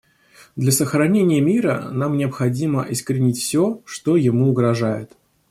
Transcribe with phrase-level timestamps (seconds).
[0.55, 5.15] Для сохранения мира нам необходимо искоренить все, что ему угрожает.